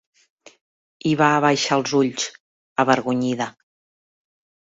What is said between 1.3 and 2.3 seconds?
abaixar els ulls,